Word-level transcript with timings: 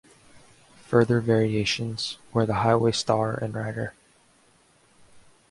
Further 0.87 1.19
variations, 1.19 2.17
where 2.31 2.47
the 2.47 2.55
Highway 2.65 2.91
Star, 2.91 3.35
and 3.35 3.53
Rider. 3.53 3.93